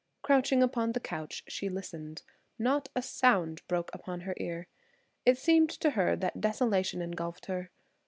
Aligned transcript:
Crouching 0.23 0.63
upon 0.63 0.93
the 0.93 0.99
couch, 0.99 1.43
she 1.47 1.69
listened. 1.69 2.23
Not 2.57 2.89
a 2.95 3.03
sound 3.03 3.61
broke 3.67 3.91
upon 3.93 4.21
her 4.21 4.33
ear. 4.37 4.65
It 5.27 5.37
seemed 5.37 5.69
to 5.69 5.91
her 5.91 6.15
that 6.15 6.41
desolation 6.41 7.03
engulfed 7.03 7.45
her. 7.45 7.69